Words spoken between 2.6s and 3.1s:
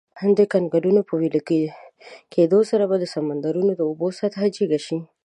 سره به د